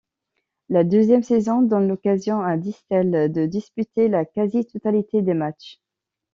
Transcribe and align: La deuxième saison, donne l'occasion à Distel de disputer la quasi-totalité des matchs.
La 0.69 0.83
deuxième 0.83 1.21
saison, 1.21 1.61
donne 1.61 1.87
l'occasion 1.87 2.41
à 2.41 2.57
Distel 2.57 3.31
de 3.31 3.45
disputer 3.45 4.07
la 4.07 4.25
quasi-totalité 4.25 5.21
des 5.21 5.35
matchs. 5.35 5.79